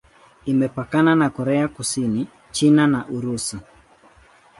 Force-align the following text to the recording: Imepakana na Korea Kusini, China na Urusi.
Imepakana 0.45 1.15
na 1.15 1.29
Korea 1.29 1.67
Kusini, 1.67 2.27
China 2.51 2.87
na 2.87 3.07
Urusi. 3.07 3.57